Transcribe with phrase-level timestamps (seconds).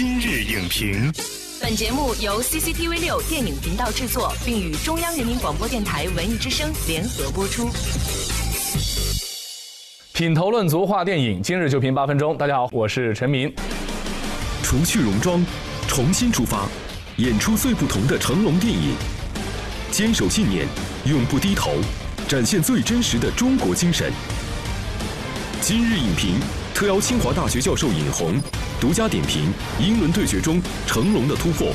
[0.00, 1.12] 今日影评，
[1.60, 7.68] 本节目由 CCTV 六电影频道制作，并与中央人民广播电台文艺之声联合播出。
[10.12, 12.38] 品头论足话电影，今日就评八分钟。
[12.38, 13.52] 大家好，我是陈明。
[14.62, 15.44] 除去戎装，
[15.88, 16.68] 重新出发，
[17.16, 18.94] 演出最不同的成龙电影。
[19.90, 20.64] 坚守信念，
[21.06, 21.72] 永不低头，
[22.28, 24.12] 展现最真实的中国精神。
[25.60, 26.36] 今日影评
[26.78, 28.40] 特邀清华大学教授尹红，
[28.80, 31.72] 独家点评英伦对决中成龙的突破，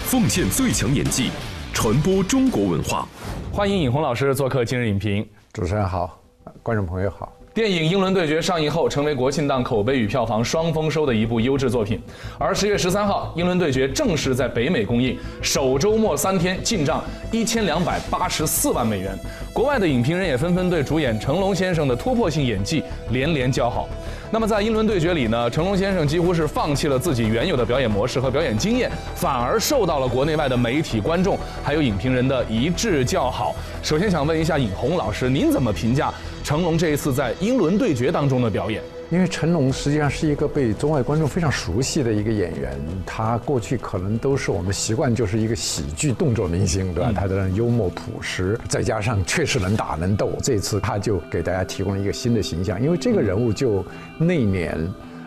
[0.00, 1.30] 奉献最强演技，
[1.72, 3.08] 传播中国文化。
[3.50, 5.26] 欢迎尹红老师做客今日影评。
[5.54, 6.20] 主持人好，
[6.62, 7.32] 观众朋友好。
[7.54, 11.98] 电影《英伦对决》上映后，成为国庆档口碑与票房双丰收的一部优质作品。
[12.38, 19.18] 而十月十三号，《英伦对决》正式在北美公映，首周末三天进账一千两百八十四万美元。
[19.54, 23.88] 国外的影评人也纷纷对主演成龙先生的突破性演技连连叫好。
[24.32, 33.54] 那么在《英伦对决》里呢，成龙先生几乎是放弃了自己原有的表演模式和表演经验，反而受到了国内外的媒体、观众还有影评人的一致叫好。
[33.82, 38.82] 首先想问一下尹红老师，您怎么评价成龙这一次在《英伦对决》当中的表演？
[39.08, 42.76] 因为成龙实际上是一个被中外观众非常熟悉的一个演员，
[43.06, 47.12] 他过去可能都是我们习惯就是一个喜剧动作明星，对吧？
[47.14, 52.82] 他的幽默朴实，再加上确实能打能斗，这次他就给大家提供了一个新的形象。
[52.82, 53.84] 因为这个人物就
[54.18, 54.74] 内敛，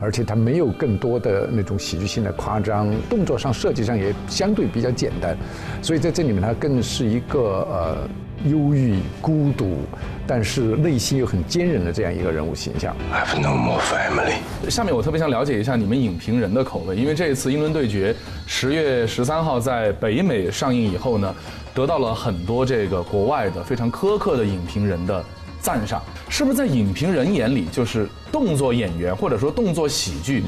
[0.00, 5.36] 而且他没有更多的那种喜剧性的夸张，动作上设计上也相对比较简单，
[5.80, 8.08] 所以在这里面他更是一个呃
[8.44, 9.78] 忧郁孤独。
[10.26, 12.94] 但是内心又很坚韧的这样一个人物形象。
[13.12, 14.34] I've no more family。
[14.70, 18.14] 下面我特别想了解一下你们影评人的口味，因为这一次英伦对决
[18.46, 21.34] 十月十三号在北美上映以后呢，
[21.74, 25.24] 得到了很多这个国外的非常苛刻的影评人的
[25.60, 26.00] 赞赏。
[26.28, 30.44] 是不是在影评人眼里，就是动作演员或者说动作喜剧，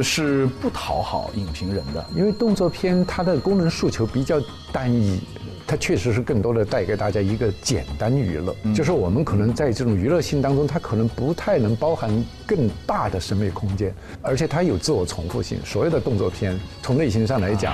[0.00, 2.06] 是不讨好影评人的？
[2.14, 4.40] 因为动作片它的功能诉求比较
[4.70, 5.20] 单一。
[5.70, 12.10] 它确实是更多的带给大家一个简单娱乐，就是我们可能在这种娱乐性当中，它可能不太能包含
[12.44, 15.60] 更大的审美空间，而且它有自我重复性。
[15.64, 17.72] 所有的动作片，从类型上来讲，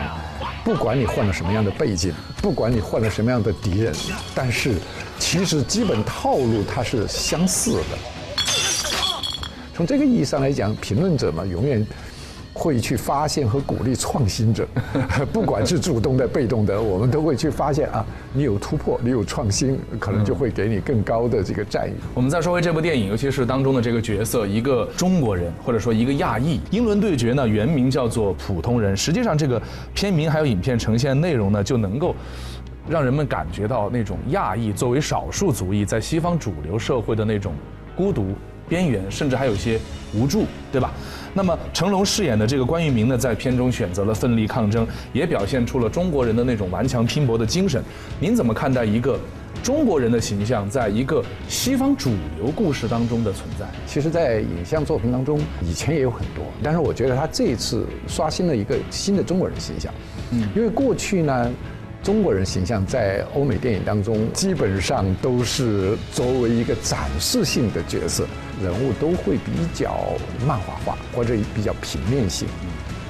[0.63, 2.13] 不管你换了什么样的背景，
[2.43, 3.95] 不管你换了什么样的敌人，
[4.35, 4.75] 但是
[5.19, 7.97] 其实基本套路它是相似的。
[9.75, 11.87] 从这个意义上来讲，评论者嘛，永远。
[12.59, 14.67] 会去发现和鼓励创新者，
[15.31, 21.93] 不管是主动的、被动的，我们都会去发现啊，你有突破，你有创新，可能就会给你更高的这个赞誉。
[22.15, 29.61] 我们再说回这部电影，尤其是当中的这个角色，一个中国人或者说一个亚裔，英伦对决呢，原名叫做《普通人》，实际上这个
[29.93, 32.15] 片名还有影片呈现内容呢，就能够
[32.89, 37.53] 让人们感觉到那种亚裔作为少数族裔在西方主流社会的那种
[37.95, 38.35] 孤独。
[38.69, 39.79] 边缘，甚至还有些
[40.15, 40.93] 无助，对吧？
[41.35, 47.83] 那么成龙饰演的这个关玉明呢，在片中选择了奋力抗争，也表现出了中国人的那种顽强拼搏的精神。
[48.19, 49.21] 您怎么看待一个
[49.63, 53.67] 中国人的形象在一个西方主流故事当中的存在？
[53.87, 59.93] 其实，在影像作品当中，以前也有很多，但是我觉得他这一次刷新了一个新的中国人形象。
[60.31, 61.53] 嗯，因为过去呢。
[62.03, 68.25] 中国人形象在欧美电影当中基本上都是作为一个展示性的角色，
[68.63, 69.95] 人物都会比较
[70.47, 72.49] 漫画化或者比较平面性。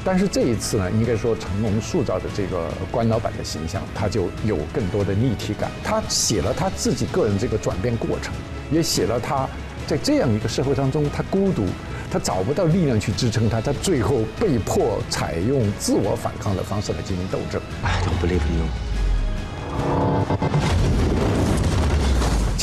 [0.04, 5.68] 但是这一次呢，应该说成龙塑造的这个关老板的形象，他就有更多的立体感。
[5.82, 8.32] 他写了他自己个人这个转变过程，
[8.70, 9.48] 也写了他
[9.84, 11.66] 在这样一个社会当中，他孤独，
[12.08, 17.60] 他找不到力量去支撑他，他最后被迫采用自我反抗的方式来进行斗争。
[17.82, 18.64] I don't believe you.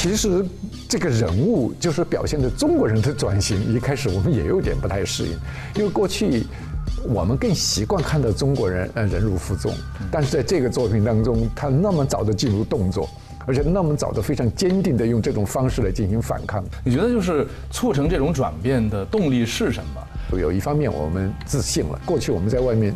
[0.04, 0.46] 其实
[0.90, 3.74] 这个人物就是表现的中国人的转型。
[3.74, 5.32] 一开始我们也有点不太适应，
[5.76, 6.44] 因为过去
[7.08, 9.74] 我们更习惯看到中国人呃忍辱负重，
[10.12, 13.10] 但是在这个作品当中，他那么早的进入动作，
[13.46, 16.62] 而且那么早的非常坚定的用这种方式来进行反抗。
[16.84, 20.38] 你觉得就是促成这种转变的动力是什么？
[20.38, 22.94] 有一方面我们自信了，过去我们在外面。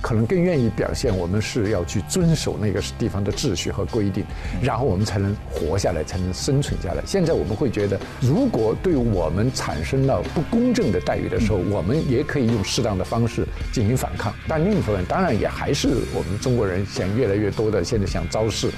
[0.00, 4.24] 可能更愿意表现，我们是要去遵守那个地方的秩序和规定，
[4.62, 7.02] 然后我们才能活下来，才能生存下来。
[7.06, 14.34] 现在我们会觉得，如果对我们产生了不公正的待遇的时候，我们也可以用适当的方式进行反抗。
[14.48, 18.70] 但另一方面，当然也还是我们中国人想越来越多的现在想招式，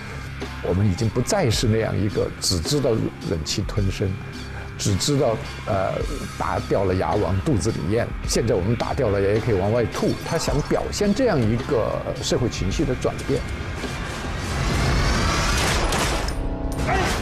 [0.68, 2.90] 我们已经不再是那样一个只知道
[3.30, 4.10] 忍气吞声。
[4.82, 5.92] 只知道，呃，
[6.36, 8.04] 打掉了牙往肚子里咽。
[8.26, 10.08] 现在我们打掉了牙也可以往外吐。
[10.26, 11.88] 他想表现这样一个
[12.20, 13.40] 社会情绪的转变。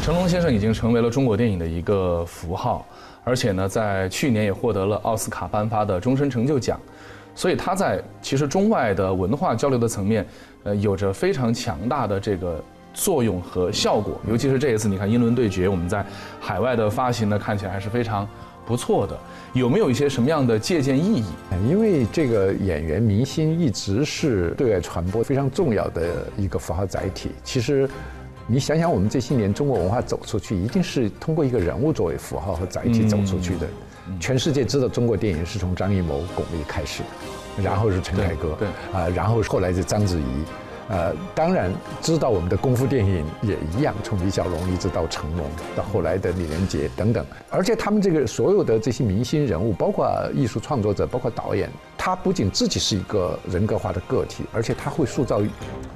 [0.02, 2.86] 成龙先生已经成为了中国电影的一个符号，
[3.24, 6.80] 而且呢，在去年也获得了奥斯卡颁发的终身成就奖。
[7.34, 10.26] 所以他在其实中外的文化交流的层面，
[10.64, 14.20] 呃，有着非常强大的这个作用和效果。
[14.28, 16.04] 尤其是这一次，你看英伦对决，我们在
[16.40, 18.28] 海外的发行呢，看起来还是非常
[18.66, 19.18] 不错的。
[19.52, 21.24] 有没有一些什么样的借鉴意义？
[21.68, 27.30] 因为这个演员明星一直是对外传播非常重要的一个符号载体。
[27.42, 27.88] 其实，
[28.46, 33.66] 你想想，我们这些年中国文化走出去，一定是通过一个人物作为符号和载体走出去的。
[34.18, 37.02] 全世界知道中国电影是从张艺谋、巩俐开始
[37.56, 40.44] 的，然后是陈凯歌，对啊，然后后来是章子怡。
[40.90, 41.72] 呃，当然
[42.02, 45.46] 知道我们的功夫电影也一样，从李小龙一直到成龙，
[45.76, 47.24] 到后来的李连杰等等。
[47.48, 55.40] 而且他们这个所有的这些明星人物，包括艺术创作者，包括导演，他不仅自己是一个人格化的个体，而且他会塑造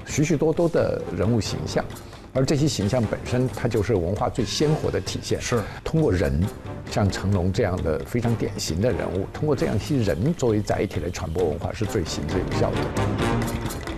[0.06, 1.85] 许许多多的人物形象。
[2.32, 5.41] 而这些形象本身，它就是文化最鲜活的体现。
[5.41, 6.41] 是通过人，
[6.91, 13.94] 像成龙这样的非常典型的人物，通过这样一些人作为载体来传播文化，是最行之有效的。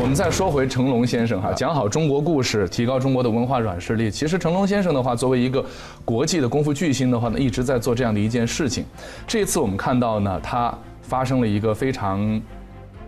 [0.00, 4.08] 我们再说回成龙先生哈，讲好中国故事，提高中国的文化软实力。
[4.08, 5.64] 其实成龙先生的话，作为一个
[6.04, 8.84] 国际的功夫巨星的话呢，一直在做这样的一件事情。
[9.26, 10.72] 这次我们看到呢，他
[11.02, 12.40] 发生了一个非常。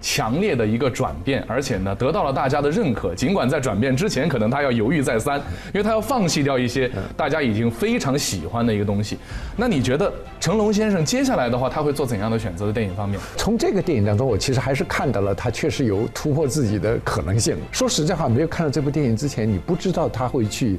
[0.00, 3.14] 强烈的一个转变，而且呢，得到了大家的认可。
[3.14, 5.38] 尽管在转变之前，可能他要犹豫再三，
[5.72, 9.18] 因为他要放弃掉一些大家已经非常喜欢的一个东西。
[9.56, 12.66] 那你觉得成龙先生接下来的话，他会做怎样的选择？
[12.66, 17.56] 在电影方面，从这个电影当中，我其实还是看到了他确实有突破自己的可能性。
[17.72, 20.78] 说实在话，没有看到这部电影之前，你不知道他会去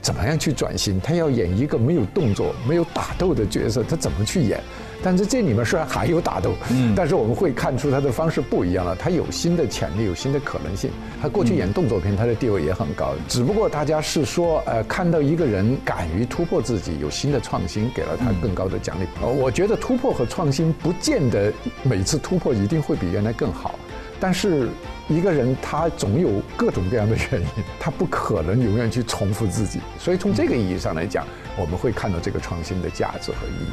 [0.00, 1.00] 怎么样去转型。
[1.00, 4.60] 他要演一个没有动作、没有打斗的角色，他怎么去演？
[5.02, 8.96] 但是这里面虽然还有打斗，嗯，但是我们会看出他的方式不一样了。
[8.96, 10.90] 他有新的潜力，有新的可能性。
[11.22, 13.14] 他过去演动作片，他的地位也很高。
[13.28, 19.06] 只不过大家是说，呃，看到一个人敢于突破自己，有新的创新，给了他更高的奖励。
[19.22, 21.52] 呃，我觉得突破和创新不见得
[21.84, 23.78] 每次突破一定会比原来更好。
[24.20, 24.68] 但是
[25.06, 27.46] 一个人他总有各种各样的原因，
[27.78, 29.78] 他不可能永远去重复自己。
[29.96, 31.24] 所以从这个意义上来讲，
[31.56, 33.70] 我们会看到这个创新的价值和意义。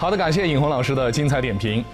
[0.00, 1.84] 好的，感谢尹红老师的精彩点评。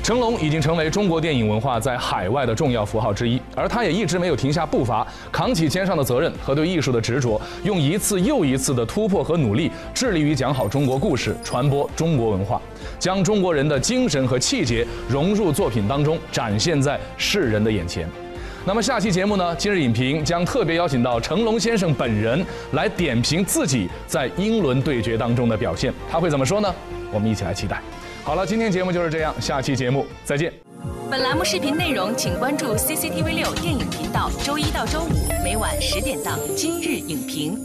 [0.00, 12.62] 成龙已经成为中国电影文化在海外的重要符号之一，而他也一直没有停下步伐，扛起肩上的责任和对艺术的执着，用一次又一次的突破和努力，致力于讲好中国故事，传播中国文化，
[13.00, 18.08] 将中国人的精神和气节融入作品当中，展现在世人的眼前。
[18.64, 19.54] 那么下期节目呢？
[19.56, 26.72] 今日影评将特别邀请到成龙先生本人来点评自己在英伦对决当中的表现，他会怎么说呢？
[27.12, 27.82] 我们一起来期待。
[28.22, 30.52] 好了，今天节目就是这样，下期节目再见。
[31.10, 37.56] 本栏目视频内容，请关注 CCTV 六电影频道，周一到周五每晚十点档《今日影评》。